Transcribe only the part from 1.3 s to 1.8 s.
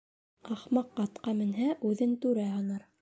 менһә,